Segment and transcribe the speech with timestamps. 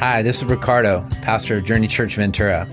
[0.00, 2.68] Hi, this is Ricardo, pastor of Journey Church Ventura.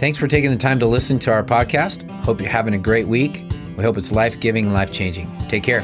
[0.00, 2.10] Thanks for taking the time to listen to our podcast.
[2.26, 3.42] Hope you're having a great week.
[3.78, 5.34] We hope it's life giving and life changing.
[5.48, 5.82] Take care.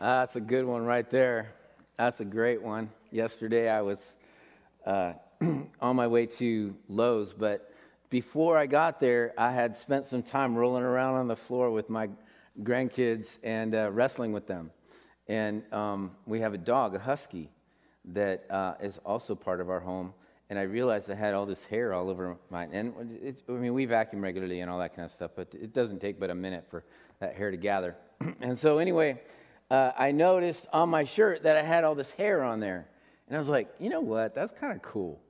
[0.00, 1.52] Uh, that's a good one right there.
[1.96, 2.90] That's a great one.
[3.12, 4.16] Yesterday I was
[4.84, 5.12] uh,
[5.80, 7.72] on my way to Lowe's, but
[8.08, 11.88] before I got there, I had spent some time rolling around on the floor with
[11.88, 12.08] my
[12.64, 14.72] grandkids and uh, wrestling with them.
[15.28, 17.48] And um, we have a dog, a husky,
[18.14, 20.12] that uh, is also part of our home.
[20.48, 22.70] And I realized I had all this hair all over mine.
[22.72, 22.92] And
[23.48, 26.18] I mean, we vacuum regularly and all that kind of stuff, but it doesn't take
[26.18, 26.82] but a minute for
[27.20, 27.96] that hair to gather.
[28.40, 29.20] and so, anyway,
[29.70, 32.88] uh, I noticed on my shirt that I had all this hair on there.
[33.28, 34.34] And I was like, you know what?
[34.34, 35.20] That's kind of cool.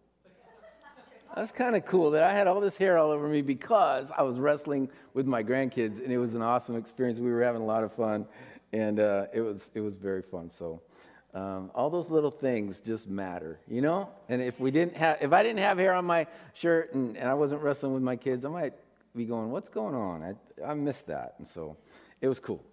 [1.37, 4.23] That's kind of cool that I had all this hair all over me because I
[4.23, 7.21] was wrestling with my grandkids, and it was an awesome experience.
[7.21, 8.27] We were having a lot of fun,
[8.73, 10.51] and uh, it was it was very fun.
[10.51, 10.80] So,
[11.34, 14.09] um, all those little things just matter, you know.
[14.29, 17.29] And if we didn't have, if I didn't have hair on my shirt and, and
[17.29, 18.74] I wasn't wrestling with my kids, I might
[19.15, 21.77] be going, "What's going on?" I I missed that, and so
[22.21, 22.65] it was cool.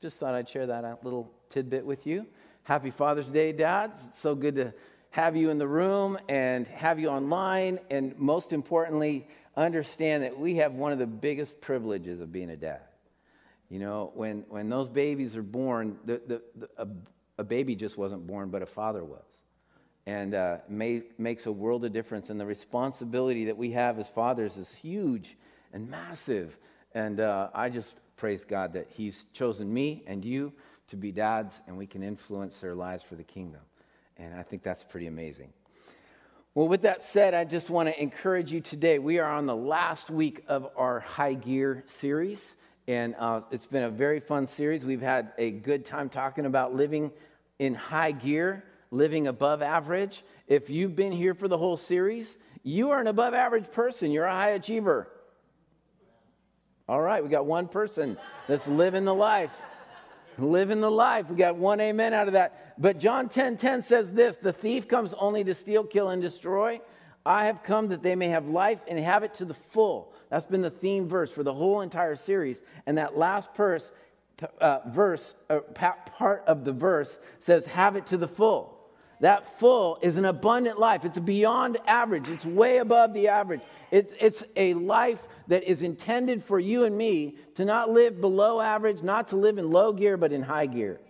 [0.00, 2.26] Just thought I'd share that little tidbit with you.
[2.62, 4.06] Happy Father's Day, dads!
[4.08, 4.74] It's so good to
[5.10, 10.56] have you in the room and have you online, and most importantly, understand that we
[10.56, 12.82] have one of the biggest privileges of being a dad.
[13.70, 16.86] You know, when, when those babies are born, the, the, the
[17.38, 19.24] a, baby just wasn't born, but a father was.
[20.06, 22.30] And uh, makes a world of difference.
[22.30, 25.36] And the responsibility that we have as fathers is huge
[25.72, 26.56] and massive.
[26.92, 30.52] And uh, I just praise God that He's chosen me and you
[30.88, 33.60] to be dads, and we can influence their lives for the kingdom.
[34.16, 35.52] And I think that's pretty amazing.
[36.54, 38.98] Well, with that said, I just want to encourage you today.
[38.98, 42.54] We are on the last week of our High Gear series,
[42.88, 44.84] and uh, it's been a very fun series.
[44.84, 47.10] We've had a good time talking about living
[47.58, 50.22] in high gear, living above average.
[50.46, 54.26] If you've been here for the whole series, you are an above average person, you're
[54.26, 55.08] a high achiever.
[56.88, 58.16] All right, we got one person
[58.46, 59.50] that's living the life
[60.38, 61.30] living the life.
[61.30, 62.74] We got one amen out of that.
[62.78, 66.80] But John 10 10 says this The thief comes only to steal, kill, and destroy.
[67.26, 70.12] I have come that they may have life and have it to the full.
[70.30, 72.62] That's been the theme verse for the whole entire series.
[72.86, 73.90] And that last verse,
[74.60, 78.74] uh, verse uh, part of the verse says, Have it to the full.
[79.20, 81.04] That full is an abundant life.
[81.04, 83.62] It's beyond average, it's way above the average.
[83.90, 88.60] It's, it's a life that is intended for you and me to not live below
[88.60, 91.00] average, not to live in low gear, but in high gear.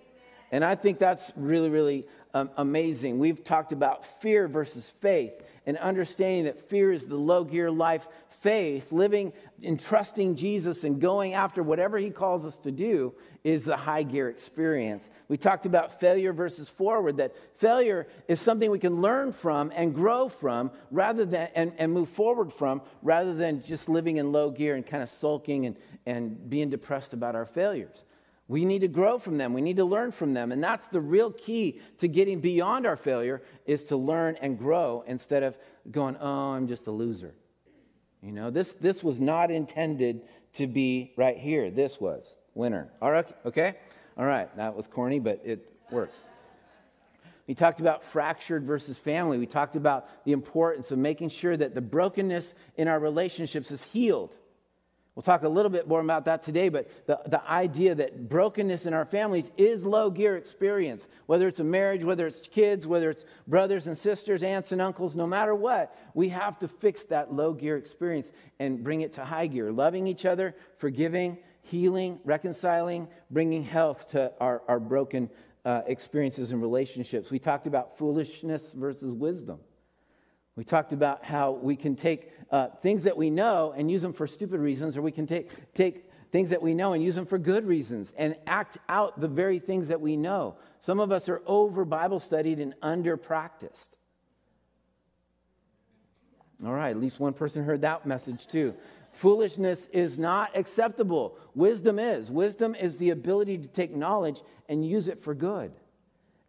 [0.53, 3.19] And I think that's really, really um, amazing.
[3.19, 5.33] We've talked about fear versus faith
[5.67, 8.07] and understanding that fear is the low gear life,
[8.41, 9.33] faith, living
[9.63, 13.13] in trusting Jesus and going after whatever he calls us to do
[13.43, 15.09] is the high gear experience.
[15.29, 19.95] We talked about failure versus forward, that failure is something we can learn from and
[19.95, 24.51] grow from rather than and, and move forward from rather than just living in low
[24.51, 25.77] gear and kind of sulking and,
[26.07, 28.05] and being depressed about our failures.
[28.49, 29.53] We need to grow from them.
[29.53, 30.53] We need to learn from them.
[30.53, 35.03] And that's the real key to getting beyond our failure is to learn and grow
[35.07, 35.59] instead of
[35.91, 37.35] going, oh, I'm just a loser.
[38.23, 40.23] You know, this, this was not intended
[40.55, 41.71] to be right here.
[41.71, 42.89] This was winner.
[43.03, 43.75] All right, okay?
[44.17, 46.17] All right, that was corny, but it works.
[47.47, 49.39] We talked about fractured versus family.
[49.39, 53.85] We talked about the importance of making sure that the brokenness in our relationships is
[53.85, 54.37] healed.
[55.17, 58.85] We'll talk a little bit more about that today, but the, the idea that brokenness
[58.85, 63.09] in our families is low gear experience, whether it's a marriage, whether it's kids, whether
[63.09, 67.33] it's brothers and sisters, aunts and uncles, no matter what, we have to fix that
[67.33, 69.73] low gear experience and bring it to high gear.
[69.73, 75.31] Loving each other, forgiving, healing, reconciling, bringing health to our, our broken
[75.65, 77.31] uh, experiences and relationships.
[77.31, 79.61] We talked about foolishness versus wisdom.
[80.57, 84.15] We talked about how we can take uh, things that we know and use them
[84.15, 87.27] for stupid reasons, or we can take, take things that we know and use them
[87.27, 90.57] for good reasons and act out the very things that we know.
[90.81, 93.97] Some of us are over Bible studied and under practiced.
[96.65, 98.75] All right, at least one person heard that message too.
[99.13, 101.39] Foolishness is not acceptable.
[101.55, 102.31] Wisdom is.
[102.31, 105.73] Wisdom is the ability to take knowledge and use it for good.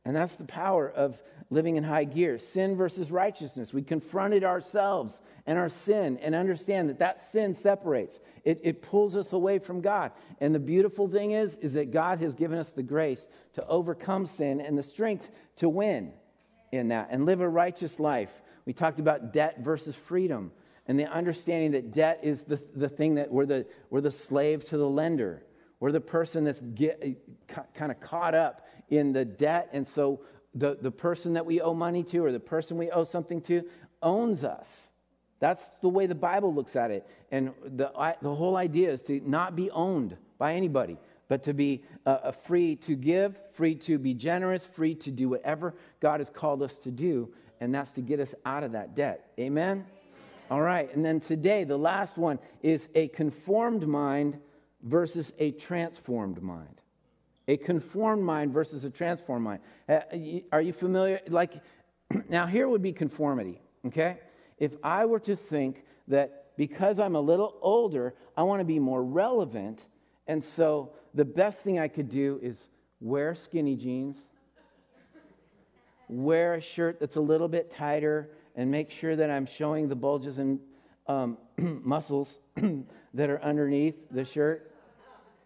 [0.06, 2.38] And that's the power of living in high gear.
[2.38, 3.74] Sin versus righteousness.
[3.74, 8.20] We confronted ourselves and our sin and understand that that sin separates.
[8.44, 10.12] It, it pulls us away from God.
[10.42, 14.26] And the beautiful thing is, is that God has given us the grace to overcome
[14.26, 16.12] sin and the strength to win
[16.72, 18.32] in that and live a righteous life.
[18.66, 20.52] We talked about debt versus freedom
[20.88, 24.64] and the understanding that debt is the, the thing that we're the, we're the slave
[24.66, 25.44] to the lender.
[25.80, 27.04] We're the person that's get,
[27.74, 29.70] kind of caught up in the debt.
[29.74, 30.22] And so
[30.58, 33.64] the, the person that we owe money to or the person we owe something to
[34.02, 34.88] owns us.
[35.40, 37.08] That's the way the Bible looks at it.
[37.32, 41.54] And the, I, the whole idea is to not be owned by anybody, but to
[41.54, 46.20] be uh, uh, free to give, free to be generous, free to do whatever God
[46.22, 47.30] has called us to do.
[47.60, 49.32] And that's to get us out of that debt.
[49.40, 49.86] Amen?
[50.50, 50.94] All right.
[50.96, 54.40] And then today, the last one is a conformed mind
[54.82, 56.82] versus a transformed mind.
[57.48, 59.62] A conformed mind versus a transformed mind.
[59.88, 60.00] Uh,
[60.52, 61.22] are you familiar?
[61.28, 61.54] Like,
[62.30, 64.18] now here would be conformity, okay?
[64.58, 68.80] If I were to think that because I'm a little older, I want to be
[68.80, 69.86] more relevant,
[70.28, 72.58] and so the best thing I could do is
[73.00, 74.18] wear skinny jeans,
[76.10, 79.96] wear a shirt that's a little bit tighter, and make sure that I'm showing the
[79.96, 80.60] bulges and
[81.08, 82.40] um, muscles
[83.14, 84.74] that are underneath the shirt,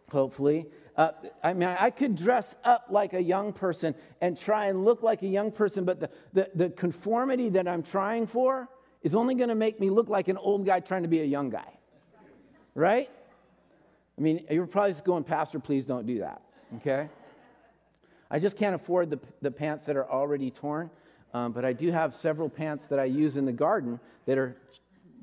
[0.09, 0.68] hopefully.
[1.01, 1.13] Uh,
[1.44, 5.24] I mean, I could dress up like a young person and try and look like
[5.24, 8.69] a young person, but the, the, the conformity that I'm trying for
[9.01, 11.25] is only going to make me look like an old guy trying to be a
[11.25, 11.74] young guy.
[12.75, 13.09] Right?
[14.15, 16.44] I mean, you're probably just going, Pastor, please don't do that.
[16.75, 17.09] Okay?
[18.30, 20.92] I just can't afford the, the pants that are already torn,
[21.33, 24.56] um, but I do have several pants that I use in the garden that are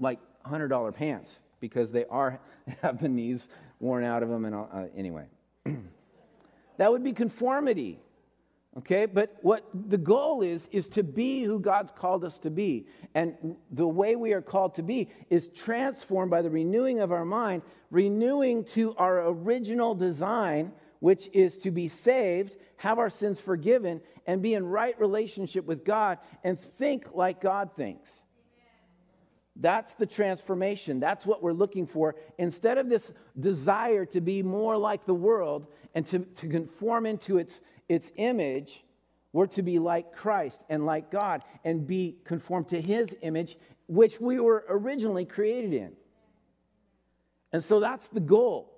[0.01, 2.41] like $100 pants because they are
[2.83, 3.49] have the knees
[3.79, 4.45] worn out of them.
[4.45, 4.67] And uh,
[4.97, 5.27] anyway,
[6.79, 8.01] that would be conformity.
[8.77, 12.87] Okay, but what the goal is, is to be who God's called us to be.
[13.15, 17.25] And the way we are called to be is transformed by the renewing of our
[17.25, 20.71] mind, renewing to our original design,
[21.01, 25.85] which is to be saved, have our sins forgiven, and be in right relationship with
[25.85, 28.11] God and think like God thinks.
[29.61, 31.01] That's the transformation.
[31.01, 32.15] That's what we're looking for.
[32.39, 37.39] Instead of this desire to be more like the world and to, to conform into
[37.39, 38.85] its its image,
[39.33, 43.57] we're to be like Christ and like God and be conformed to his image,
[43.87, 45.93] which we were originally created in.
[47.53, 48.75] And so that's the goal.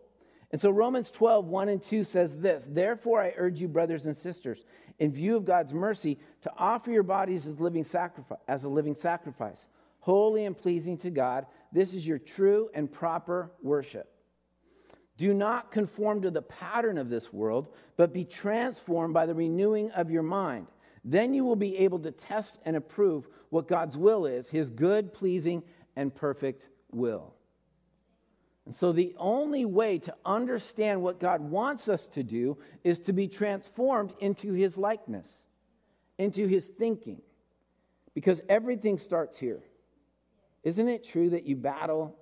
[0.52, 4.16] And so Romans 12, 1 and 2 says this Therefore, I urge you, brothers and
[4.16, 4.64] sisters,
[4.98, 8.94] in view of God's mercy, to offer your bodies as, living sacrifice, as a living
[8.94, 9.66] sacrifice,
[10.00, 11.46] holy and pleasing to God.
[11.72, 14.12] This is your true and proper worship.
[15.16, 19.90] Do not conform to the pattern of this world, but be transformed by the renewing
[19.90, 20.66] of your mind.
[21.04, 25.12] Then you will be able to test and approve what God's will is, his good,
[25.12, 25.62] pleasing,
[25.96, 27.34] and perfect will.
[28.66, 33.12] And so, the only way to understand what God wants us to do is to
[33.12, 35.28] be transformed into his likeness,
[36.18, 37.20] into his thinking,
[38.14, 39.62] because everything starts here.
[40.62, 42.16] Isn't it true that you battle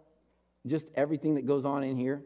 [0.66, 2.22] just everything that goes on in here?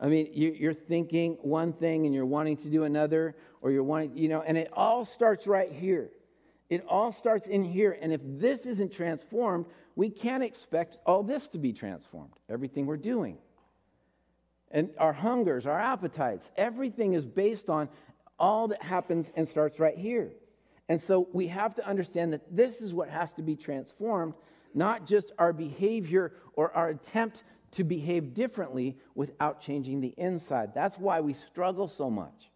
[0.00, 4.16] I mean, you're thinking one thing and you're wanting to do another, or you're wanting,
[4.16, 6.10] you know, and it all starts right here.
[6.70, 7.96] It all starts in here.
[8.00, 9.66] And if this isn't transformed,
[9.96, 13.38] we can't expect all this to be transformed, everything we're doing.
[14.70, 17.88] And our hungers, our appetites, everything is based on
[18.38, 20.30] all that happens and starts right here.
[20.88, 24.34] And so we have to understand that this is what has to be transformed,
[24.74, 30.72] not just our behavior or our attempt to behave differently without changing the inside.
[30.74, 32.50] That's why we struggle so much.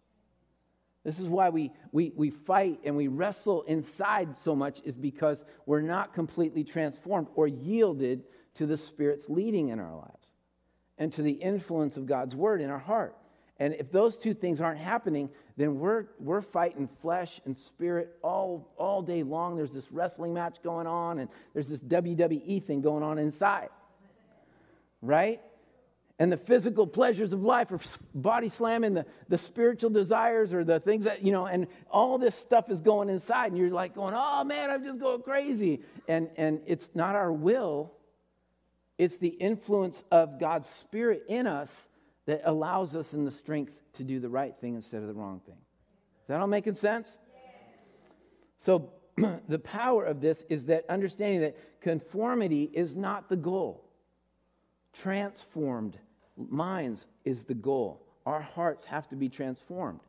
[1.03, 5.43] This is why we, we, we fight and we wrestle inside so much, is because
[5.65, 8.23] we're not completely transformed or yielded
[8.55, 10.27] to the Spirit's leading in our lives
[10.97, 13.17] and to the influence of God's Word in our heart.
[13.59, 18.73] And if those two things aren't happening, then we're, we're fighting flesh and spirit all,
[18.77, 19.55] all day long.
[19.55, 23.69] There's this wrestling match going on, and there's this WWE thing going on inside
[25.03, 25.41] right?
[26.19, 27.79] And the physical pleasures of life are
[28.15, 32.35] body slamming the, the spiritual desires or the things that, you know, and all this
[32.35, 33.47] stuff is going inside.
[33.47, 35.81] And you're like going, oh man, I'm just going crazy.
[36.07, 37.91] And, and it's not our will,
[38.97, 41.71] it's the influence of God's Spirit in us
[42.25, 45.41] that allows us in the strength to do the right thing instead of the wrong
[45.45, 45.57] thing.
[46.21, 47.17] Is that all making sense?
[48.59, 48.91] So,
[49.47, 53.83] the power of this is that understanding that conformity is not the goal.
[54.93, 55.97] Transformed
[56.37, 58.07] minds is the goal.
[58.25, 59.99] Our hearts have to be transformed.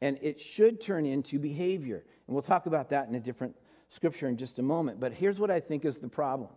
[0.00, 2.04] And it should turn into behavior.
[2.26, 3.54] And we'll talk about that in a different
[3.88, 5.00] scripture in just a moment.
[5.00, 6.50] But here's what I think is the problem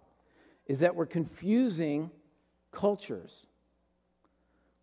[0.66, 2.12] is that we're confusing
[2.72, 3.48] cultures.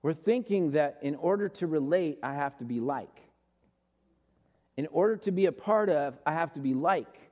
[0.05, 3.23] We're thinking that in order to relate, I have to be like.
[4.77, 7.31] In order to be a part of, I have to be like.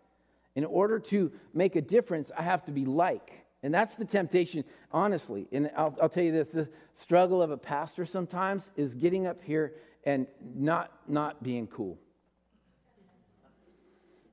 [0.55, 3.45] In order to make a difference, I have to be like.
[3.63, 5.49] And that's the temptation, honestly.
[5.53, 6.67] And I'll, I'll, tell you this the
[6.99, 9.75] struggle of a pastor sometimes is getting up here
[10.05, 11.99] and not, not being cool.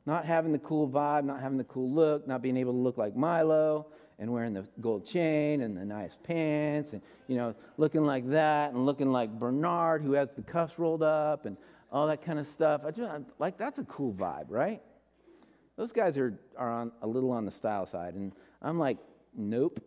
[0.05, 2.97] not having the cool vibe, not having the cool look, not being able to look
[2.97, 3.87] like Milo
[4.19, 8.73] and wearing the gold chain and the nice pants and, you know, looking like that
[8.73, 11.55] and looking like Bernard who has the cuffs rolled up and
[11.91, 12.81] all that kind of stuff.
[12.85, 13.09] I just,
[13.39, 14.81] like, that's a cool vibe, right?
[15.77, 18.13] Those guys are, are on, a little on the style side.
[18.13, 18.97] And I'm like,
[19.33, 19.79] nope.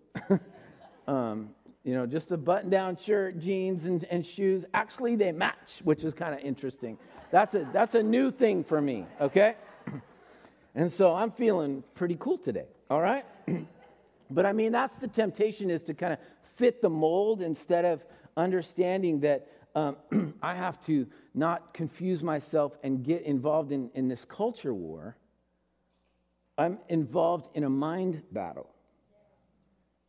[1.06, 1.50] um,
[1.84, 4.64] you know, just a button down shirt, jeans, and, and shoes.
[4.72, 6.96] Actually, they match, which is kind of interesting.
[7.30, 9.56] That's a, that's a new thing for me, okay?
[10.74, 13.24] and so I'm feeling pretty cool today, all right?
[14.34, 16.18] but I mean, that's the temptation is to kind of
[16.56, 18.04] fit the mold instead of
[18.36, 19.96] understanding that um,
[20.42, 25.16] I have to not confuse myself and get involved in, in this culture war.
[26.58, 28.68] I'm involved in a mind battle.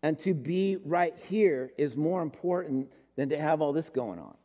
[0.01, 4.35] And to be right here is more important than to have all this going on.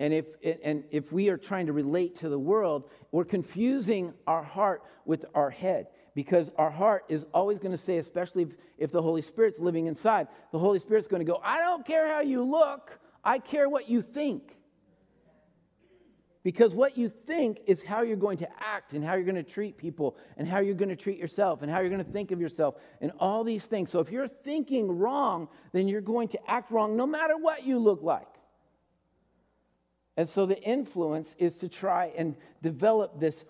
[0.00, 0.26] And if,
[0.62, 5.24] and if we are trying to relate to the world, we're confusing our heart with
[5.34, 9.20] our head because our heart is always going to say, especially if, if the Holy
[9.20, 12.98] Spirit's living inside, the Holy Spirit's going to go, I don't care how you look,
[13.22, 14.56] I care what you think.
[16.42, 19.42] Because what you think is how you're going to act and how you're going to
[19.42, 22.30] treat people and how you're going to treat yourself and how you're going to think
[22.30, 23.90] of yourself and all these things.
[23.90, 27.78] So if you're thinking wrong, then you're going to act wrong no matter what you
[27.78, 28.28] look like.
[30.16, 33.44] And so the influence is to try and develop this,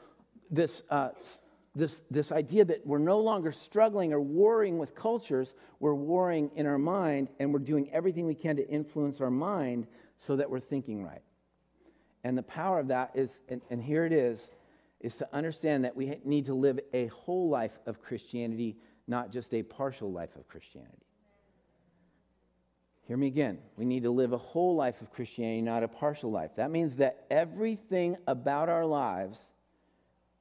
[0.50, 1.11] this, uh,
[1.76, 6.66] this, this idea that we're no longer struggling or warring with cultures, we're warring in
[6.66, 10.59] our mind and we're doing everything we can to influence our mind so that we're
[10.59, 11.23] thinking right.
[12.25, 14.50] And the power of that is, and, and here it is,
[15.00, 19.52] is to understand that we need to live a whole life of Christianity, not just
[19.52, 20.97] a partial life of Christianity.
[23.06, 23.59] Hear me again.
[23.76, 26.52] We need to live a whole life of Christianity, not a partial life.
[26.56, 29.38] That means that everything about our lives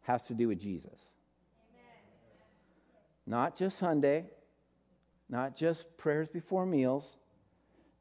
[0.04, 0.98] has to do with Jesus.
[3.28, 4.26] Not just Sunday,
[5.30, 7.18] not just prayers before meals,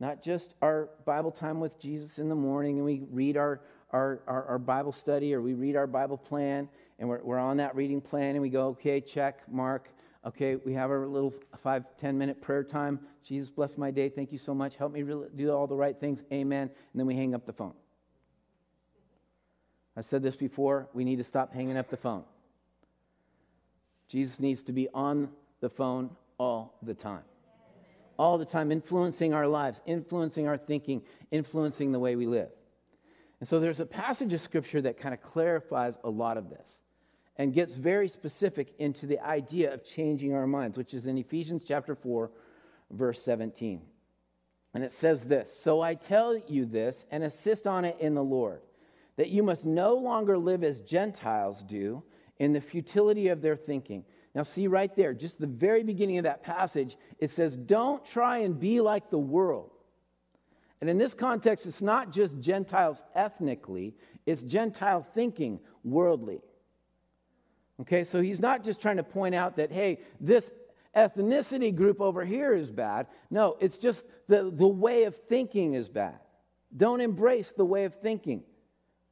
[0.01, 4.21] not just our Bible time with Jesus in the morning and we read our, our,
[4.27, 7.75] our, our, Bible study or we read our Bible plan and we're, we're on that
[7.75, 9.89] reading plan and we go, okay, check, mark.
[10.27, 12.99] Okay, we have our little five, ten minute prayer time.
[13.23, 14.09] Jesus, bless my day.
[14.09, 14.75] Thank you so much.
[14.77, 16.23] Help me really do all the right things.
[16.33, 16.63] Amen.
[16.63, 17.75] And then we hang up the phone.
[19.97, 20.89] I've said this before.
[20.93, 22.25] We need to stop hanging up the phone.
[24.09, 25.29] Jesus needs to be on
[25.61, 27.23] the phone all the time
[28.19, 32.51] all the time, influencing our lives, influencing our thinking, influencing the way we live.
[33.41, 36.79] And so there's a passage of scripture that kind of clarifies a lot of this
[37.37, 41.65] and gets very specific into the idea of changing our minds, which is in Ephesians
[41.67, 42.31] chapter 4,
[42.91, 43.83] verse 17.
[44.73, 48.25] And it says this So I tell you this and assist on it in the
[48.25, 48.61] Lord,
[49.17, 52.05] that you must no longer live as Gentiles do
[52.39, 54.05] in the futility of their thinking.
[54.35, 58.39] Now, see right there, just the very beginning of that passage, it says, Don't try
[58.39, 59.71] and be like the world.
[60.81, 63.95] And in this context, it's not just Gentiles ethnically,
[64.27, 66.41] it's Gentile thinking worldly.
[67.81, 70.51] Okay, so he's not just trying to point out that, hey, this
[70.97, 73.07] ethnicity group over here is bad.
[73.31, 76.19] No, it's just the, the way of thinking is bad.
[76.77, 78.43] Don't embrace the way of thinking.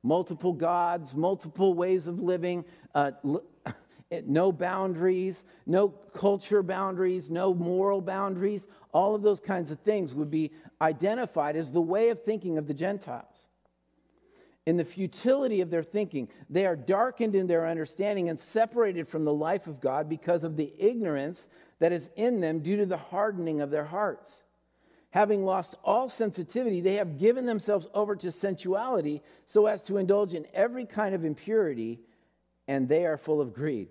[0.02, 3.12] Multiple gods, multiple ways of living, uh,
[4.26, 8.66] no boundaries, no culture boundaries, no moral boundaries.
[8.92, 12.66] All of those kinds of things would be identified as the way of thinking of
[12.66, 13.26] the Gentiles.
[14.64, 19.24] In the futility of their thinking, they are darkened in their understanding and separated from
[19.24, 21.48] the life of God because of the ignorance
[21.80, 24.30] that is in them due to the hardening of their hearts.
[25.12, 30.32] Having lost all sensitivity, they have given themselves over to sensuality so as to indulge
[30.32, 32.00] in every kind of impurity,
[32.66, 33.88] and they are full of greed.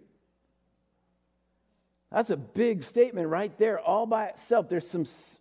[2.12, 4.68] That's a big statement right there, all by itself.
[4.68, 5.38] There's some s-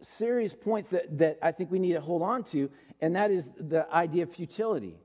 [0.00, 2.70] serious points that, that I think we need to hold on to,
[3.02, 4.96] and that is the idea of futility.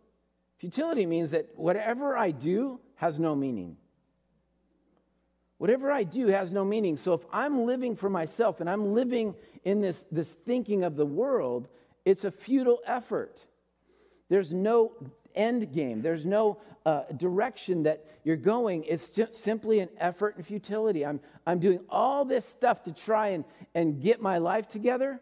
[0.58, 3.76] Futility means that whatever I do has no meaning.
[5.64, 6.98] Whatever I do has no meaning.
[6.98, 11.06] So if I'm living for myself and I'm living in this, this thinking of the
[11.06, 11.70] world,
[12.04, 13.40] it's a futile effort.
[14.28, 14.92] There's no
[15.34, 16.02] end game.
[16.02, 18.84] There's no uh, direction that you're going.
[18.84, 21.06] It's just simply an effort and futility.
[21.06, 25.22] I'm, I'm doing all this stuff to try and, and get my life together,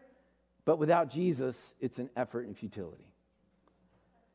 [0.64, 3.06] but without Jesus, it's an effort and futility.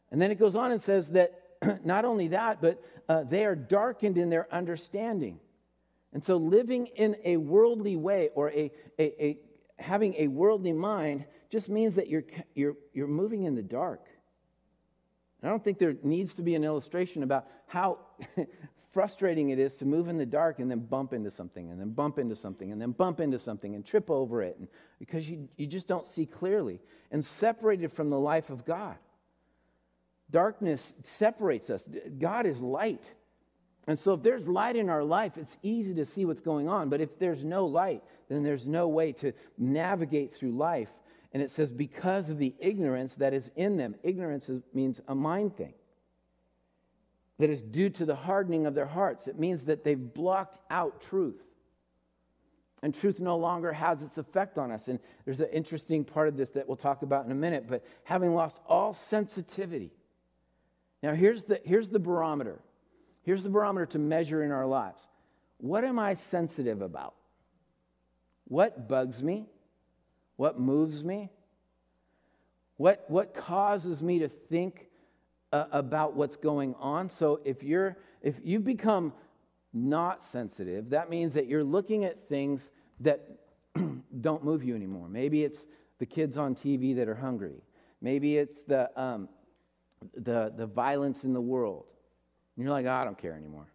[0.10, 1.38] And then it goes on and says that
[1.84, 5.42] not only that, but uh, they are darkened in their understanding.
[6.14, 9.38] And so living in a worldly way or a, a, a
[9.78, 14.06] having a worldly mind just means that you're, you're, you're moving in the dark.
[15.44, 18.00] I don't think there needs to be an illustration about how
[18.92, 21.92] frustrating it is to move in the dark and then bump into something and then
[21.92, 25.48] bump into something and then bump into something and trip over it and, because you,
[25.56, 28.98] you just don't see clearly and separated from the life of God.
[30.30, 31.88] Darkness separates us.
[32.18, 33.04] God is light.
[33.88, 36.90] And so if there's light in our life, it's easy to see what's going on.
[36.90, 40.90] But if there's no light, then there's no way to navigate through life.
[41.32, 43.96] And it says, because of the ignorance that is in them.
[44.04, 45.74] Ignorance is, means a mind thing
[47.40, 49.28] that is due to the hardening of their hearts.
[49.28, 51.42] It means that they've blocked out truth.
[52.84, 54.88] And truth no longer has its effect on us.
[54.88, 57.86] And there's an interesting part of this that we'll talk about in a minute, but
[58.04, 59.92] having lost all sensitivity.
[61.02, 62.60] Now, here's the, here's the barometer.
[63.28, 65.04] Here's the barometer to measure in our lives.
[65.58, 67.14] What am I sensitive about?
[68.46, 69.50] What bugs me?
[70.38, 71.30] What moves me?
[72.78, 74.88] What, what causes me to think
[75.52, 77.10] uh, about what's going on.
[77.10, 79.12] So if you're if you've become
[79.74, 83.28] not sensitive, that means that you're looking at things that
[84.22, 85.10] don't move you anymore.
[85.10, 85.68] Maybe it's
[86.00, 87.62] the kids on TV that are hungry.
[88.02, 89.28] Maybe it's the um,
[90.16, 91.88] the the violence in the world.
[92.58, 93.68] And you're like, oh, I don't care anymore.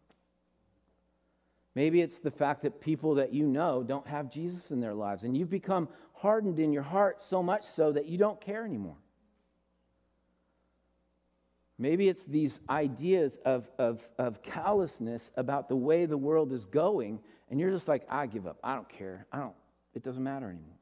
[1.74, 5.22] Maybe it's the fact that people that you know don't have Jesus in their lives,
[5.22, 8.96] and you've become hardened in your heart so much so that you don't care anymore.
[11.78, 17.20] Maybe it's these ideas of, of, of callousness about the way the world is going,
[17.50, 18.58] and you're just like, I give up.
[18.62, 19.26] I don't care.
[19.32, 19.54] I don't,
[19.94, 20.76] it doesn't matter anymore.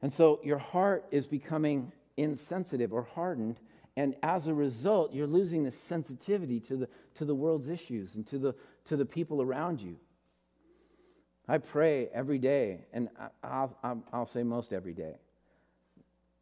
[0.00, 3.60] And so your heart is becoming insensitive or hardened,
[3.98, 8.24] and as a result, you're losing the sensitivity to the, to the world's issues and
[8.28, 9.96] to the, to the people around you.
[11.48, 13.08] I pray every day, and
[13.42, 13.76] I'll,
[14.12, 15.16] I'll, say most every day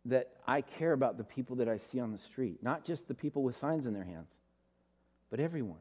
[0.04, 3.14] that I care about the people that I see on the street, not just the
[3.14, 4.34] people with signs in their hands,
[5.30, 5.80] but everyone.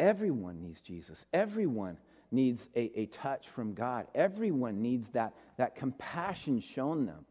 [0.00, 1.26] Everyone needs Jesus.
[1.32, 1.96] Everyone
[2.32, 4.08] needs a, a touch from God.
[4.16, 7.24] Everyone needs that, that compassion shown them.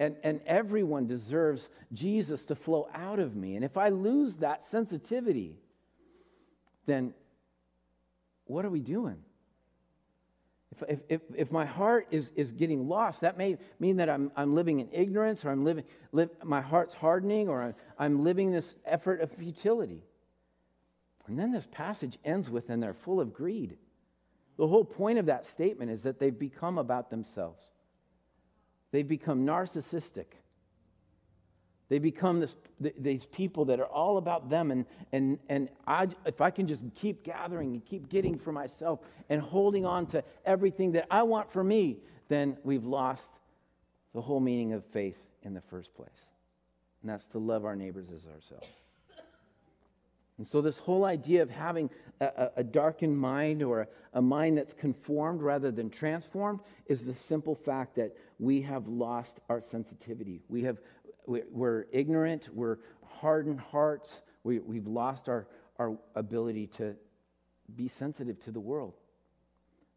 [0.00, 3.54] And, and everyone deserves Jesus to flow out of me.
[3.54, 5.56] And if I lose that sensitivity,
[6.86, 7.14] then
[8.46, 9.18] what are we doing?
[10.88, 14.54] If, if, if my heart is, is getting lost, that may mean that I'm, I'm
[14.54, 18.74] living in ignorance or I'm living, live, my heart's hardening or I'm, I'm living this
[18.84, 20.02] effort of futility.
[21.26, 23.78] And then this passage ends with, and they're full of greed.
[24.56, 27.72] The whole point of that statement is that they've become about themselves,
[28.94, 30.26] they've become narcissistic.
[31.88, 32.54] They become this,
[32.96, 34.70] these people that are all about them.
[34.70, 39.00] And, and, and I, if I can just keep gathering and keep getting for myself
[39.28, 43.32] and holding on to everything that I want for me, then we've lost
[44.14, 46.08] the whole meaning of faith in the first place.
[47.02, 48.68] And that's to love our neighbors as ourselves.
[50.44, 51.88] And so, this whole idea of having
[52.20, 57.54] a, a darkened mind or a, mind that's conformed rather than transformed is the simple
[57.54, 60.42] fact that we have lost our sensitivity.
[60.50, 60.76] We have
[61.24, 62.76] we're ignorant, we're
[63.06, 65.46] hardened hearts, we, we've lost our,
[65.78, 66.94] our ability to
[67.74, 68.92] be sensitive to the world.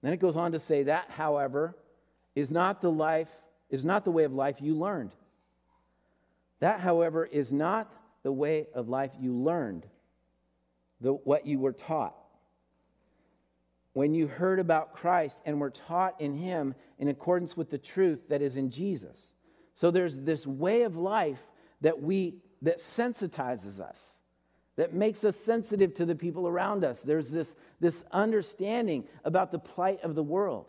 [0.01, 1.75] Then it goes on to say that, however,
[2.35, 3.27] is not the life,
[3.69, 5.11] is not the way of life you learned.
[6.61, 9.85] That, however, is not the way of life you learned,
[11.01, 12.15] the, what you were taught.
[13.93, 18.29] When you heard about Christ and were taught in Him in accordance with the truth
[18.29, 19.31] that is in Jesus.
[19.73, 21.39] So there's this way of life
[21.81, 24.17] that we that sensitizes us,
[24.75, 27.01] that makes us sensitive to the people around us.
[27.01, 30.65] There's this, this understanding about the plight of the world,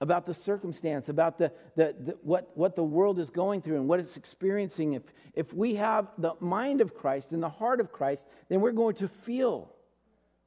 [0.00, 3.88] about the circumstance, about the, the, the, what, what the world is going through and
[3.88, 4.94] what it's experiencing.
[4.94, 5.02] If,
[5.34, 8.96] if we have the mind of Christ and the heart of Christ, then we're going
[8.96, 9.72] to feel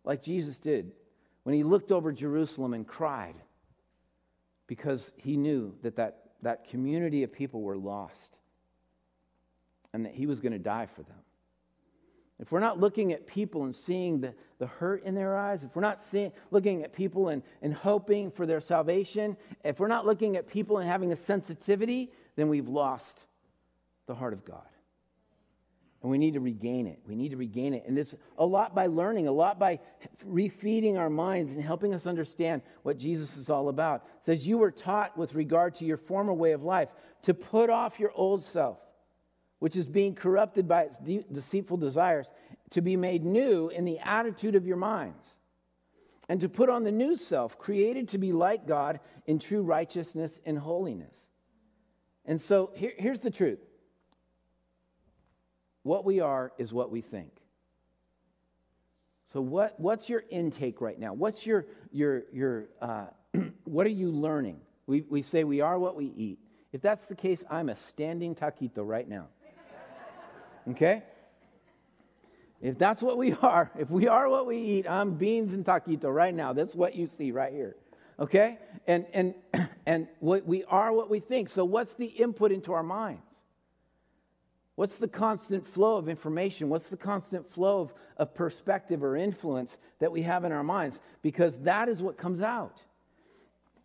[0.04, 0.92] like Jesus did
[1.44, 3.36] when he looked over Jerusalem and cried
[4.68, 8.38] because he knew that that that community of people were lost
[9.94, 11.18] and that he was going to die for them.
[12.40, 15.76] If we're not looking at people and seeing the, the hurt in their eyes, if
[15.76, 20.06] we're not seeing, looking at people and, and hoping for their salvation, if we're not
[20.06, 23.26] looking at people and having a sensitivity, then we've lost
[24.06, 24.62] the heart of God.
[26.04, 27.00] And we need to regain it.
[27.08, 27.84] We need to regain it.
[27.88, 29.80] And it's a lot by learning, a lot by
[30.30, 34.06] refeeding our minds and helping us understand what Jesus is all about.
[34.20, 36.90] It says, You were taught with regard to your former way of life
[37.24, 38.78] to put off your old self,
[39.60, 42.32] which is being corrupted by its de- deceitful desires,
[42.72, 45.36] to be made new in the attitude of your minds,
[46.30, 50.40] and to put on the new self, created to be like God in true righteousness
[50.46, 51.16] and holiness.
[52.26, 53.60] And so here, here's the truth
[55.84, 57.32] what we are is what we think.
[59.28, 61.14] So, what, what's your intake right now?
[61.14, 63.08] What's your, your, your uh,
[63.66, 64.60] what are you learning?
[64.86, 66.40] We, we say we are what we eat.
[66.72, 69.28] If that's the case, I'm a standing taquito right now.
[70.70, 71.04] Okay?
[72.62, 76.14] If that's what we are, if we are what we eat, I'm beans and taquito
[76.14, 76.54] right now.
[76.54, 77.76] That's what you see right here.
[78.20, 78.58] Okay?
[78.88, 79.36] And and
[79.86, 81.50] and what we are what we think.
[81.50, 83.22] So what's the input into our minds?
[84.76, 86.70] What's the constant flow of information?
[86.70, 91.00] What's the constant flow of, of perspective or influence that we have in our minds?
[91.24, 92.84] Because that is what comes out.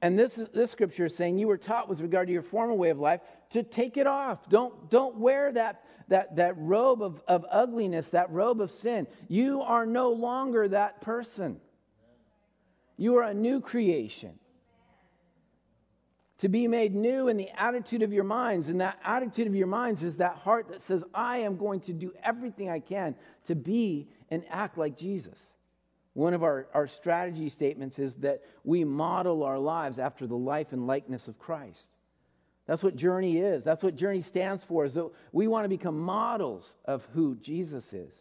[0.02, 2.74] And this, is, this scripture is saying you were taught with regard to your former
[2.74, 4.48] way of life to take it off.
[4.48, 9.06] Don't, don't wear that, that, that robe of, of ugliness, that robe of sin.
[9.28, 11.60] You are no longer that person.
[12.96, 14.32] You are a new creation.
[16.38, 18.68] To be made new in the attitude of your minds.
[18.68, 21.92] And that attitude of your minds is that heart that says, I am going to
[21.92, 23.14] do everything I can
[23.46, 25.38] to be and act like Jesus.
[26.14, 30.72] One of our, our strategy statements is that we model our lives after the life
[30.72, 31.88] and likeness of Christ.
[32.66, 33.64] That's what Journey is.
[33.64, 37.92] That's what Journey stands for, is that we want to become models of who Jesus
[37.92, 38.14] is.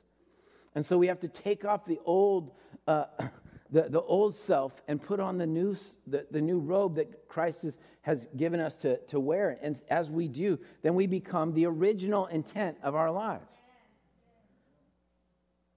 [0.73, 2.51] And so we have to take off the old,
[2.87, 3.05] uh,
[3.71, 5.75] the, the old self and put on the new,
[6.07, 9.57] the, the new robe that Christ is, has given us to, to wear.
[9.61, 13.53] And as we do, then we become the original intent of our lives.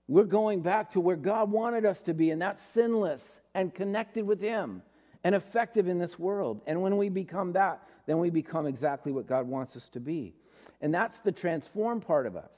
[0.06, 4.26] We're going back to where God wanted us to be, and that's sinless and connected
[4.26, 4.82] with Him
[5.22, 6.60] and effective in this world.
[6.66, 10.34] And when we become that, then we become exactly what God wants us to be.
[10.80, 12.52] And that's the transform part of us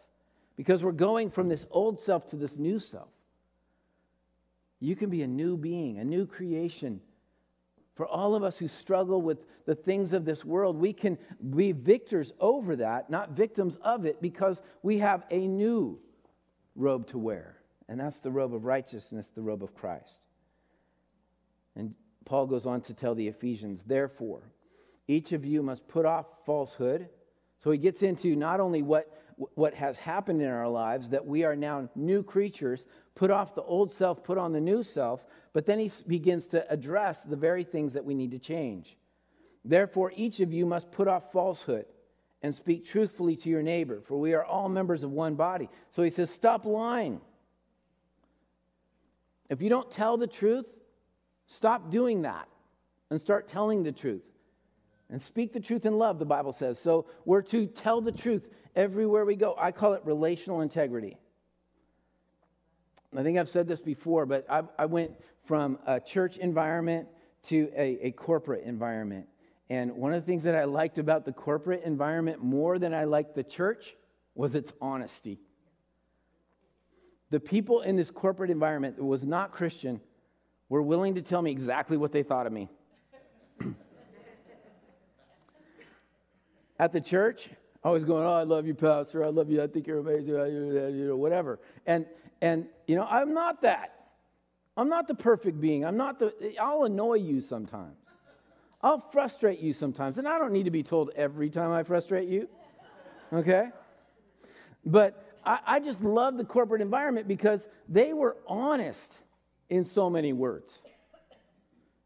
[0.56, 3.08] because we're going from this old self to this new self.
[4.80, 7.00] You can be a new being, a new creation.
[7.94, 11.16] For all of us who struggle with the things of this world, we can
[11.54, 15.98] be victors over that, not victims of it, because we have a new
[16.76, 17.56] robe to wear,
[17.88, 20.20] and that's the robe of righteousness, the robe of Christ.
[21.74, 24.42] And Paul goes on to tell the Ephesians, therefore,
[25.08, 27.08] each of you must put off falsehood.
[27.58, 29.10] So he gets into not only what,
[29.54, 33.62] what has happened in our lives, that we are now new creatures, put off the
[33.62, 37.64] old self, put on the new self, but then he begins to address the very
[37.64, 38.96] things that we need to change.
[39.64, 41.86] Therefore, each of you must put off falsehood
[42.42, 45.68] and speak truthfully to your neighbor, for we are all members of one body.
[45.90, 47.20] So he says, Stop lying.
[49.48, 50.66] If you don't tell the truth,
[51.46, 52.48] stop doing that
[53.10, 54.22] and start telling the truth.
[55.08, 56.80] And speak the truth in love, the Bible says.
[56.80, 59.54] So we're to tell the truth everywhere we go.
[59.56, 61.16] I call it relational integrity.
[63.16, 65.12] I think I've said this before, but I, I went
[65.44, 67.08] from a church environment
[67.44, 69.28] to a, a corporate environment.
[69.68, 73.04] And one of the things that I liked about the corporate environment more than I
[73.04, 73.96] liked the church
[74.34, 75.40] was its honesty.
[77.30, 80.00] The people in this corporate environment that was not Christian
[80.68, 82.68] were willing to tell me exactly what they thought of me.
[86.78, 87.48] At the church,
[87.82, 89.24] I was going, "Oh, I love you, pastor.
[89.24, 89.62] I love you.
[89.62, 90.26] I think you're amazing.
[90.26, 92.06] You know, whatever." And
[92.42, 94.08] and you know, I'm not that.
[94.76, 95.86] I'm not the perfect being.
[95.86, 96.54] I'm not the.
[96.60, 97.96] I'll annoy you sometimes.
[98.86, 100.16] I'll frustrate you sometimes.
[100.16, 102.48] And I don't need to be told every time I frustrate you,
[103.32, 103.70] okay?
[104.84, 109.12] But I, I just love the corporate environment because they were honest
[109.68, 110.78] in so many words.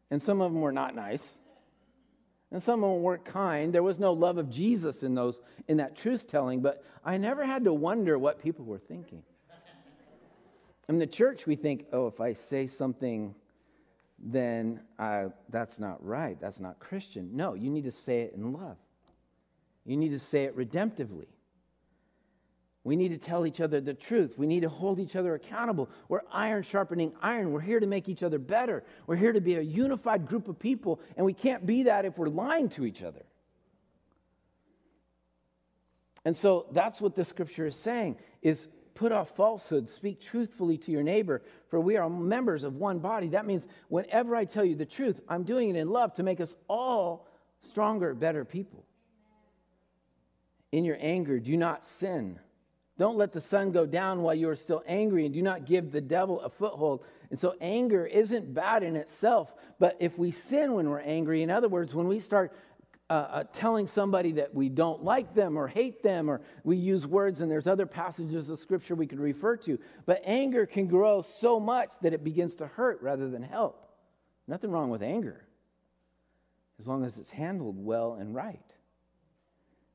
[0.09, 1.23] And some of them were not nice.
[2.51, 3.71] And some of them weren't kind.
[3.71, 7.45] There was no love of Jesus in those in that truth telling, but I never
[7.45, 9.21] had to wonder what people were thinking.
[10.89, 13.35] In the church, we think, oh, if I say something
[14.23, 16.39] then uh, that's not right.
[16.39, 17.31] That's not Christian.
[17.33, 18.77] No, you need to say it in love.
[19.85, 21.25] You need to say it redemptively.
[22.83, 24.37] We need to tell each other the truth.
[24.37, 25.89] We need to hold each other accountable.
[26.07, 27.51] We're iron sharpening iron.
[27.51, 28.83] We're here to make each other better.
[29.05, 32.17] We're here to be a unified group of people, and we can't be that if
[32.17, 33.23] we're lying to each other.
[36.25, 38.67] And so that's what the scripture is saying is
[39.01, 39.89] Put off falsehood.
[39.89, 43.29] Speak truthfully to your neighbor, for we are members of one body.
[43.29, 46.39] That means whenever I tell you the truth, I'm doing it in love to make
[46.39, 47.27] us all
[47.67, 48.85] stronger, better people.
[50.71, 52.39] In your anger, do not sin.
[52.99, 55.91] Don't let the sun go down while you are still angry, and do not give
[55.91, 57.03] the devil a foothold.
[57.31, 61.49] And so, anger isn't bad in itself, but if we sin when we're angry, in
[61.49, 62.53] other words, when we start
[63.11, 67.05] uh, uh, telling somebody that we don't like them or hate them, or we use
[67.05, 69.77] words, and there's other passages of scripture we could refer to.
[70.05, 73.85] But anger can grow so much that it begins to hurt rather than help.
[74.47, 75.45] Nothing wrong with anger,
[76.79, 78.63] as long as it's handled well and right.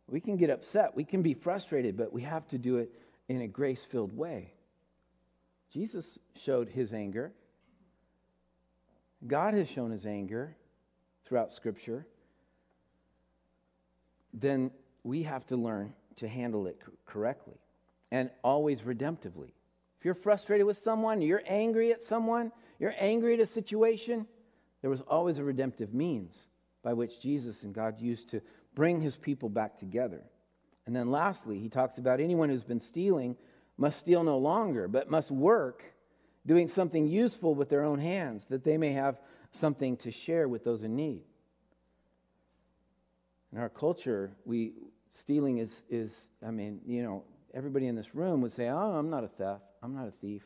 [0.08, 2.92] We can get upset, we can be frustrated, but we have to do it
[3.30, 4.52] in a grace filled way.
[5.72, 7.32] Jesus showed his anger.
[9.26, 10.54] God has shown his anger
[11.24, 12.06] throughout Scripture.
[14.36, 14.70] Then
[15.02, 17.58] we have to learn to handle it correctly
[18.12, 19.50] and always redemptively.
[19.98, 24.26] If you're frustrated with someone, you're angry at someone, you're angry at a situation,
[24.82, 26.38] there was always a redemptive means
[26.82, 28.42] by which Jesus and God used to
[28.74, 30.22] bring his people back together.
[30.86, 33.36] And then lastly, he talks about anyone who's been stealing
[33.78, 35.82] must steal no longer, but must work
[36.46, 39.20] doing something useful with their own hands, that they may have
[39.50, 41.22] something to share with those in need.
[43.52, 44.72] In our culture, we
[45.14, 46.12] stealing is, is
[46.46, 49.64] I mean, you know, everybody in this room would say, Oh, I'm not a theft,
[49.82, 50.42] I'm not a thief.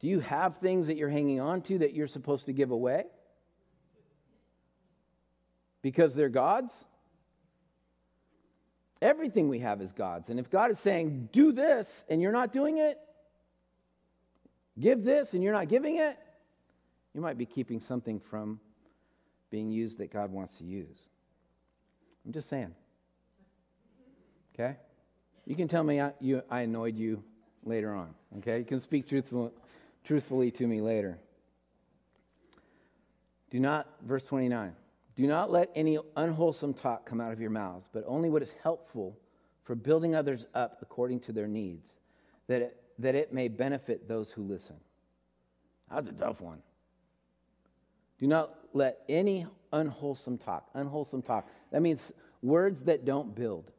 [0.00, 3.04] Do you have things that you're hanging on to that you're supposed to give away?
[5.82, 6.74] Because they're God's?
[9.00, 10.28] Everything we have is God's.
[10.28, 12.98] And if God is saying, do this, and you're not doing it,
[14.78, 16.18] give this, and you're not giving it,
[17.14, 18.60] you might be keeping something from
[19.50, 20.98] being used that God wants to use.
[22.26, 22.74] I'm just saying.
[24.54, 24.76] Okay?
[25.46, 27.22] You can tell me I, you, I annoyed you
[27.64, 28.12] later on.
[28.38, 28.58] Okay?
[28.58, 29.52] You can speak truthful,
[30.04, 31.18] truthfully to me later.
[33.50, 34.74] Do not, verse 29.
[35.14, 38.54] Do not let any unwholesome talk come out of your mouths, but only what is
[38.62, 39.16] helpful
[39.62, 41.88] for building others up according to their needs,
[42.48, 44.76] that it, that it may benefit those who listen.
[45.90, 46.58] That's a tough one.
[48.18, 52.12] Do not let any unwholesome talk, unwholesome talk, that means
[52.42, 53.70] words that don't build,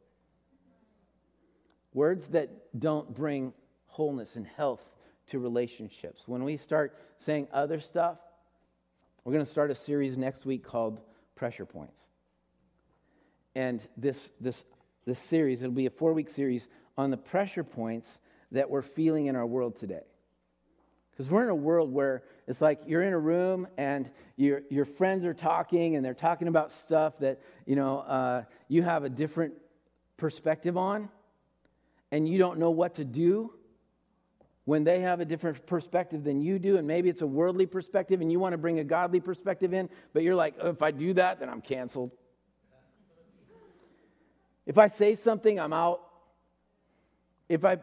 [1.92, 3.52] words that don't bring
[3.86, 4.82] wholeness and health
[5.28, 6.22] to relationships.
[6.26, 8.18] When we start saying other stuff,
[9.24, 11.02] we're going to start a series next week called
[11.34, 12.08] pressure points.
[13.54, 14.64] And this, this,
[15.04, 18.20] this series, it'll be a four week series on the pressure points
[18.52, 20.04] that we're feeling in our world today.
[21.18, 24.84] Because we're in a world where it's like you're in a room and your, your
[24.84, 29.08] friends are talking and they're talking about stuff that, you know, uh, you have a
[29.08, 29.54] different
[30.16, 31.08] perspective on
[32.12, 33.52] and you don't know what to do
[34.64, 38.20] when they have a different perspective than you do, and maybe it's a worldly perspective
[38.20, 40.92] and you want to bring a godly perspective in, but you're like, oh, if I
[40.92, 42.12] do that, then I'm canceled.
[44.66, 46.00] If I say something, I'm out.
[47.48, 47.78] If I,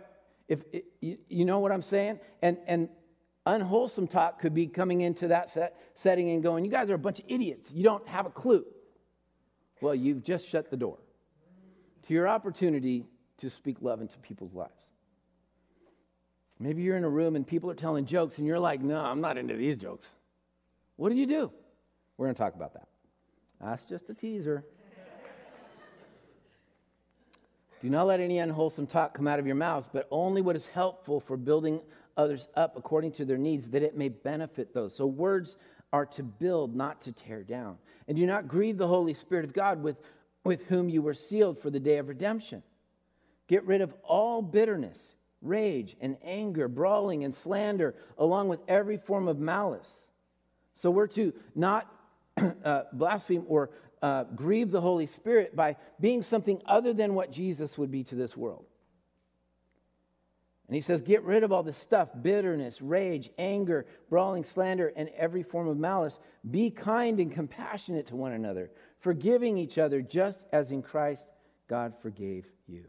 [0.48, 0.60] if
[1.02, 2.19] you, you know what I'm saying?
[2.41, 2.88] And, and
[3.45, 6.99] unwholesome talk could be coming into that set, setting and going, you guys are a
[6.99, 7.71] bunch of idiots.
[7.71, 8.65] You don't have a clue.
[9.81, 10.97] Well, you've just shut the door
[12.08, 13.05] to your opportunity
[13.38, 14.71] to speak love into people's lives.
[16.60, 19.19] Maybe you're in a room and people are telling jokes and you're like, no, I'm
[19.19, 20.08] not into these jokes.
[20.95, 21.51] What do you do?
[22.17, 22.88] We're going to talk about that.
[23.60, 24.63] That's just a teaser.
[27.81, 30.67] do not let any unwholesome talk come out of your mouths, but only what is
[30.67, 31.81] helpful for building
[32.17, 34.95] others up according to their needs, that it may benefit those.
[34.95, 35.58] So words
[35.91, 37.78] are to build, not to tear down.
[38.08, 39.97] And do not grieve the Holy Spirit of God with,
[40.43, 42.63] with whom you were sealed for the day of redemption.
[43.47, 49.28] Get rid of all bitterness rage and anger, brawling and slander, along with every form
[49.28, 49.89] of malice.
[50.75, 51.89] So we're to not
[52.63, 53.69] uh, blaspheme or
[54.01, 58.15] uh, grieve the Holy Spirit by being something other than what Jesus would be to
[58.15, 58.65] this world.
[60.67, 65.10] And he says, Get rid of all this stuff bitterness, rage, anger, brawling, slander, and
[65.10, 66.19] every form of malice.
[66.49, 71.28] Be kind and compassionate to one another, forgiving each other just as in Christ
[71.67, 72.86] God forgave you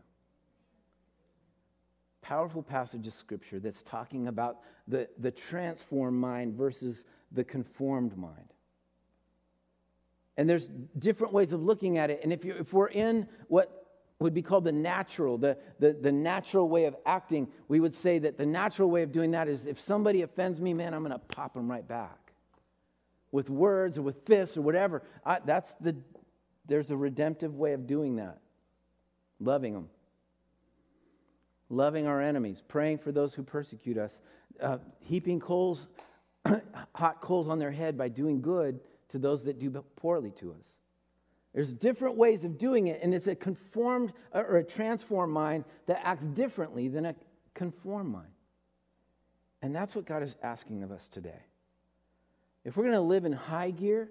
[2.26, 4.58] powerful passage of scripture that's talking about
[4.88, 8.52] the, the transformed mind versus the conformed mind.
[10.36, 12.20] And there's different ways of looking at it.
[12.24, 13.85] And if, you if we're in what
[14.18, 18.18] would be called the natural, the, the, the natural way of acting, we would say
[18.18, 21.12] that the natural way of doing that is if somebody offends me, man, I'm going
[21.12, 22.32] to pop them right back.
[23.32, 25.02] With words or with fists or whatever.
[25.24, 25.96] I, that's the,
[26.66, 28.38] there's a redemptive way of doing that,
[29.38, 29.88] loving them
[31.68, 34.20] loving our enemies, praying for those who persecute us,
[34.60, 35.88] uh, heaping coals,
[36.94, 40.64] hot coals on their head by doing good to those that do poorly to us.
[41.56, 46.06] There's different ways of doing it, and it's a conformed or a transformed mind that
[46.06, 47.14] acts differently than a
[47.54, 48.28] conformed mind.
[49.62, 51.40] And that's what God is asking of us today.
[52.66, 54.10] If we're going to live in high gear,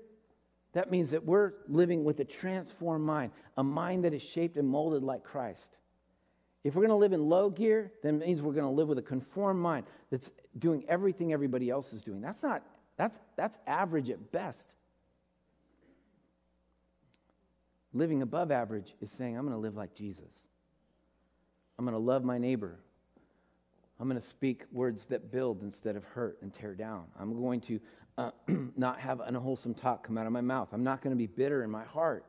[0.74, 4.68] that means that we're living with a transformed mind, a mind that is shaped and
[4.68, 5.78] molded like Christ.
[6.64, 8.88] If we're going to live in low gear, then it means we're going to live
[8.88, 12.22] with a conformed mind that's doing everything everybody else is doing.
[12.22, 12.64] That's not,
[12.98, 14.74] that's, that's average at best.
[17.96, 20.48] Living above average is saying, I'm going to live like Jesus.
[21.80, 22.78] I'm going to love my neighbor
[24.00, 27.06] I'm going to speak words that build instead of hurt and tear down.
[27.20, 27.80] I'm going to
[28.18, 28.32] uh,
[28.78, 30.70] not have unwholesome talk come out of my mouth.
[30.74, 32.26] I'm not going to be bitter in my heart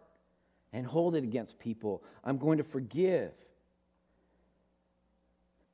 [0.72, 2.04] and hold it against people.
[2.22, 3.32] I'm going to forgive.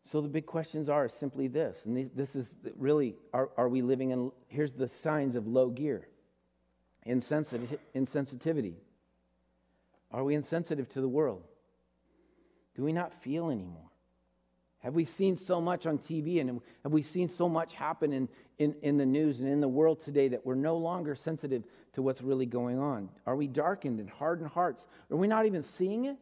[0.04, 4.10] So the big questions are simply this, and this is really are, are we living
[4.10, 6.08] in, here's the signs of low gear
[7.06, 8.74] insensitivity.
[10.12, 11.42] Are we insensitive to the world?
[12.76, 13.90] Do we not feel anymore?
[14.80, 18.28] Have we seen so much on TV and have we seen so much happen in,
[18.58, 22.02] in, in the news and in the world today that we're no longer sensitive to
[22.02, 23.08] what's really going on?
[23.24, 24.86] Are we darkened and hardened hearts?
[25.10, 26.16] Are we not even seeing it?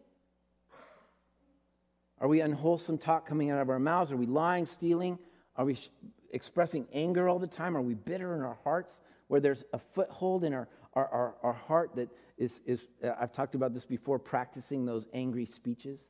[2.20, 4.12] Are we unwholesome talk coming out of our mouths?
[4.12, 5.18] Are we lying, stealing?
[5.56, 5.88] Are we sh-
[6.32, 7.74] expressing anger all the time?
[7.74, 11.52] Are we bitter in our hearts where there's a foothold in our, our, our, our
[11.54, 16.00] heart that is, is uh, I've talked about this before, practicing those angry speeches?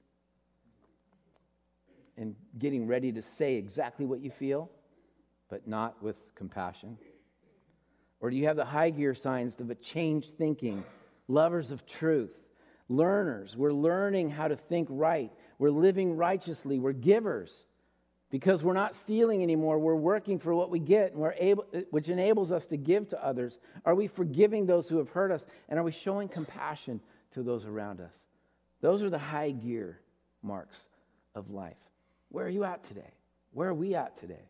[2.20, 4.70] and getting ready to say exactly what you feel,
[5.48, 6.98] but not with compassion?
[8.20, 10.84] Or do you have the high gear signs of a changed thinking,
[11.28, 12.36] lovers of truth,
[12.90, 13.56] learners?
[13.56, 17.64] We're learning how to think right, we're living righteously, we're givers.
[18.30, 22.08] Because we're not stealing anymore, we're working for what we get, and we're able, which
[22.08, 23.58] enables us to give to others.
[23.84, 25.44] Are we forgiving those who have hurt us?
[25.68, 27.00] And are we showing compassion
[27.32, 28.16] to those around us?
[28.80, 30.00] Those are the high gear
[30.42, 30.78] marks
[31.34, 31.76] of life.
[32.28, 33.12] Where are you at today?
[33.52, 34.48] Where are we at today?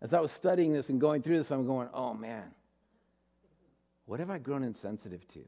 [0.00, 2.44] As I was studying this and going through this, I'm going, oh man,
[4.06, 5.40] what have I grown insensitive to?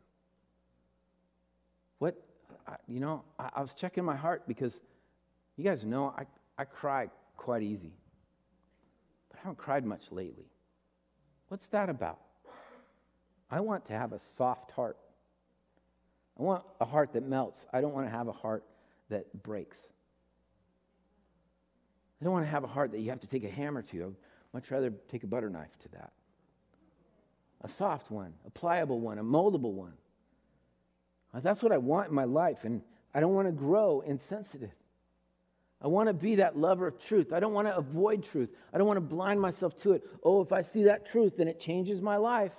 [1.98, 2.22] What,
[2.86, 4.80] you know, I, I was checking my heart because
[5.56, 6.26] you guys know I,
[6.58, 7.92] I cry quite easy,
[9.28, 10.46] but I haven't cried much lately.
[11.48, 12.20] What's that about?
[13.50, 14.96] I want to have a soft heart.
[16.38, 17.66] I want a heart that melts.
[17.72, 18.64] I don't want to have a heart
[19.10, 19.78] that breaks.
[22.20, 24.04] I don't want to have a heart that you have to take a hammer to.
[24.04, 24.14] I'd
[24.52, 26.12] much rather take a butter knife to that.
[27.60, 29.92] A soft one, a pliable one, a moldable one.
[31.34, 32.80] That's what I want in my life, and
[33.12, 34.70] I don't want to grow insensitive.
[35.84, 37.30] I want to be that lover of truth.
[37.30, 38.48] I don't want to avoid truth.
[38.72, 40.02] I don't want to blind myself to it.
[40.22, 42.52] Oh, if I see that truth, then it changes my life.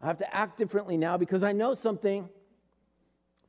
[0.00, 2.26] I have to act differently now because I know something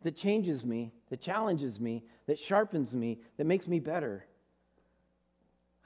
[0.03, 4.25] that changes me, that challenges me, that sharpens me, that makes me better.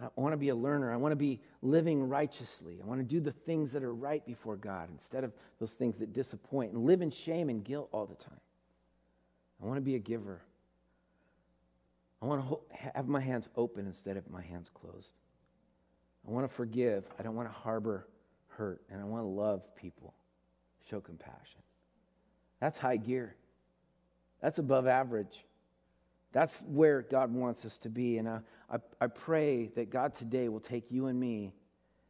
[0.02, 0.92] I want to be a learner.
[0.92, 2.80] I want to be living righteously.
[2.84, 5.98] I want to do the things that are right before God instead of those things
[5.98, 8.42] that disappoint and live in shame and guilt all the time.
[9.62, 10.42] I want to be a giver.
[12.26, 12.58] I want to
[12.96, 15.14] have my hands open instead of my hands closed.
[16.28, 17.06] I want to forgive.
[17.20, 18.08] I don't want to harbor
[18.48, 18.82] hurt.
[18.90, 20.16] And I want to love people,
[20.90, 21.62] show compassion.
[22.60, 23.36] That's high gear,
[24.42, 25.46] that's above average.
[26.32, 28.18] That's where God wants us to be.
[28.18, 31.54] And I, I, I, pray that God today will take you and me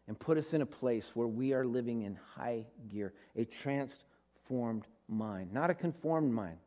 [0.07, 4.87] and put us in a place where we are living in high gear, a transformed
[5.07, 6.57] mind, not a conformed mind,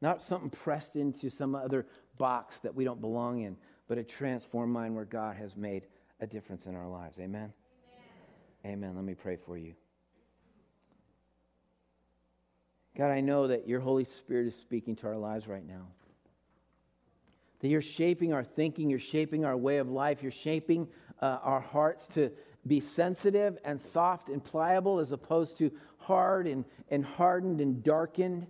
[0.00, 1.86] not something pressed into some other
[2.18, 3.56] box that we don't belong in,
[3.88, 5.86] but a transformed mind where God has made
[6.20, 7.18] a difference in our lives.
[7.18, 7.52] Amen?
[8.64, 8.74] Amen.
[8.74, 8.96] Amen.
[8.96, 9.74] Let me pray for you.
[12.96, 15.86] God, I know that your Holy Spirit is speaking to our lives right now
[17.62, 20.86] that you're shaping our thinking, you're shaping our way of life, you're shaping
[21.22, 22.30] uh, our hearts to
[22.66, 28.46] be sensitive and soft and pliable as opposed to hard and, and hardened and darkened.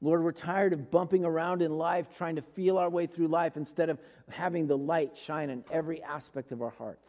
[0.00, 3.56] Lord, we're tired of bumping around in life, trying to feel our way through life
[3.56, 3.98] instead of
[4.30, 7.08] having the light shine in every aspect of our hearts.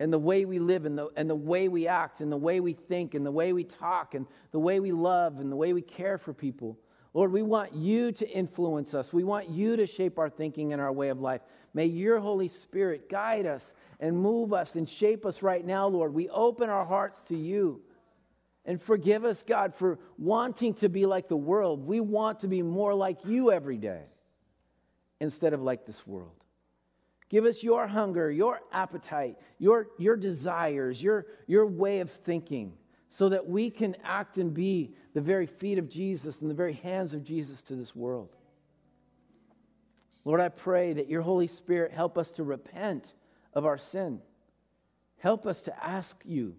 [0.00, 2.60] And the way we live, and the, and the way we act, and the way
[2.60, 5.72] we think, and the way we talk, and the way we love, and the way
[5.72, 6.78] we care for people.
[7.12, 9.12] Lord, we want you to influence us.
[9.12, 11.42] We want you to shape our thinking and our way of life.
[11.72, 16.12] May your Holy Spirit guide us and move us and shape us right now, Lord.
[16.12, 17.80] We open our hearts to you.
[18.66, 21.86] And forgive us, God, for wanting to be like the world.
[21.86, 24.02] We want to be more like you every day
[25.20, 26.32] instead of like this world.
[27.28, 32.74] Give us your hunger, your appetite, your, your desires, your, your way of thinking
[33.10, 36.72] so that we can act and be the very feet of Jesus and the very
[36.72, 38.34] hands of Jesus to this world.
[40.24, 43.12] Lord, I pray that your Holy Spirit help us to repent
[43.52, 44.20] of our sin.
[45.18, 46.56] Help us to ask you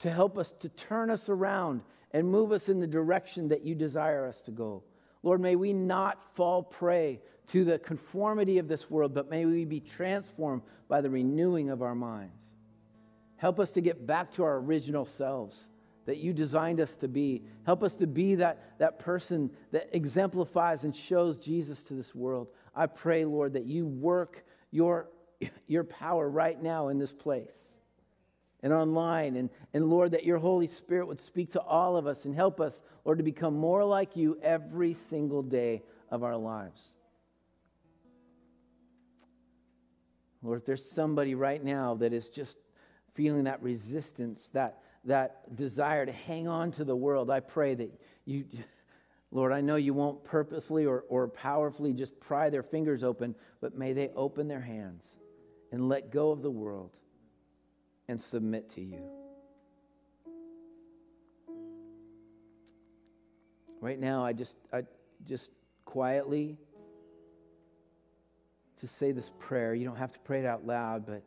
[0.00, 1.82] to help us to turn us around
[2.12, 4.82] and move us in the direction that you desire us to go.
[5.22, 9.64] Lord, may we not fall prey to the conformity of this world, but may we
[9.64, 12.42] be transformed by the renewing of our minds.
[13.36, 15.56] Help us to get back to our original selves
[16.06, 17.44] that you designed us to be.
[17.66, 22.48] Help us to be that, that person that exemplifies and shows Jesus to this world.
[22.74, 25.08] I pray, Lord, that you work your,
[25.66, 27.67] your power right now in this place
[28.62, 29.36] and online.
[29.36, 32.60] And, and Lord, that your Holy Spirit would speak to all of us and help
[32.60, 36.82] us, Lord, to become more like you every single day of our lives.
[40.42, 42.56] Lord, if there's somebody right now that is just
[43.14, 48.00] feeling that resistance, that, that desire to hang on to the world, I pray that
[48.24, 48.44] you,
[49.32, 53.76] Lord, I know you won't purposely or, or powerfully just pry their fingers open, but
[53.76, 55.04] may they open their hands
[55.72, 56.92] and let go of the world
[58.08, 59.02] and submit to you.
[63.80, 64.82] Right now, I just, I
[65.26, 65.48] just
[65.84, 66.58] quietly
[68.80, 69.74] just say this prayer.
[69.74, 71.22] You don't have to pray it out loud, but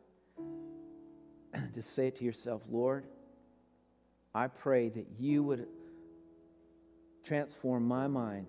[1.74, 3.04] just say it to yourself Lord,
[4.34, 5.66] I pray that you would
[7.24, 8.46] transform my mind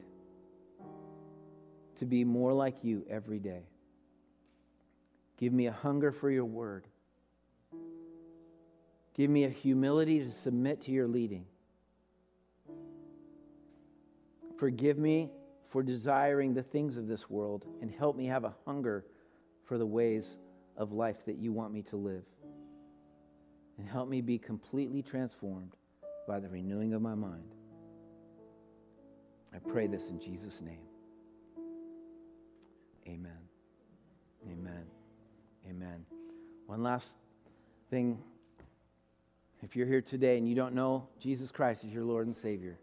[2.00, 3.64] to be more like you every day.
[5.38, 6.88] Give me a hunger for your word.
[9.14, 11.46] Give me a humility to submit to your leading.
[14.58, 15.30] Forgive me
[15.70, 19.06] for desiring the things of this world and help me have a hunger
[19.66, 20.38] for the ways
[20.78, 22.24] of life that you want me to live.
[23.78, 25.76] And help me be completely transformed
[26.28, 27.56] by the renewing of my mind.
[29.54, 30.82] I pray this in Jesus' name.
[33.08, 33.32] Amen.
[34.52, 34.86] Amen.
[35.70, 36.06] Amen.
[36.68, 37.10] One last
[37.90, 38.18] thing
[39.64, 42.80] if you're here today and you don't know Jesus Christ as your Lord and Savior,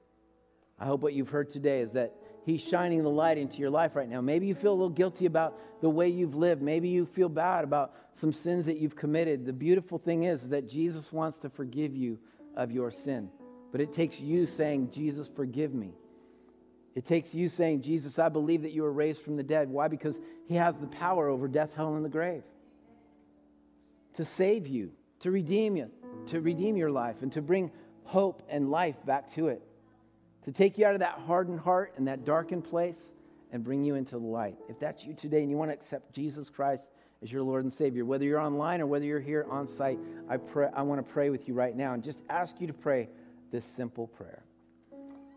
[0.78, 2.14] I hope what you've heard today is that
[2.46, 4.22] He's shining the light into your life right now.
[4.22, 6.62] Maybe you feel a little guilty about the way you've lived.
[6.62, 9.44] Maybe you feel bad about some sins that you've committed.
[9.44, 12.18] The beautiful thing is that Jesus wants to forgive you
[12.56, 13.28] of your sin.
[13.72, 15.92] But it takes you saying, Jesus, forgive me.
[16.94, 19.68] It takes you saying, Jesus, I believe that you were raised from the dead.
[19.68, 19.88] Why?
[19.88, 22.42] Because He has the power over death, hell, and the grave
[24.14, 25.90] to save you, to redeem you,
[26.26, 27.70] to redeem your life and to bring
[28.04, 29.62] hope and life back to it,
[30.44, 33.12] to take you out of that hardened heart and that darkened place
[33.52, 34.56] and bring you into the light.
[34.68, 36.84] If that's you today and you want to accept Jesus Christ
[37.22, 39.98] as your Lord and Savior, whether you're online or whether you're here on site,
[40.28, 42.72] I, pray, I want to pray with you right now and just ask you to
[42.72, 43.08] pray
[43.50, 44.42] this simple prayer.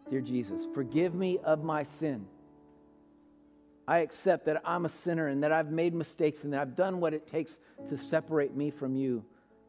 [0.10, 2.26] Dear Jesus, forgive me of my sin.
[3.88, 7.00] I accept that I'm a sinner and that I've made mistakes and that I've done
[7.00, 7.60] what it takes
[7.90, 9.26] to separate me from you.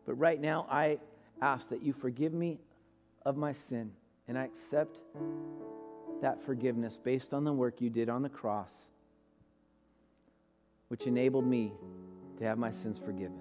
[0.07, 0.99] But right now, I
[1.41, 2.59] ask that you forgive me
[3.25, 3.91] of my sin,
[4.29, 5.01] and I accept
[6.21, 8.71] that forgiveness based on the work you did on the cross,
[10.89, 11.73] which enabled me
[12.39, 13.39] to have my sins forgiven.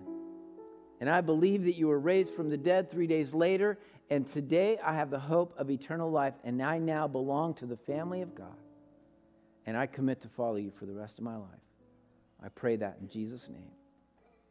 [1.00, 3.78] And I believe that you were raised from the dead three days later,
[4.10, 7.78] and today I have the hope of eternal life, and I now belong to the
[7.78, 8.56] family of God.
[9.66, 11.50] And I commit to follow you for the rest of my life.
[12.44, 13.72] I pray that in Jesus' name.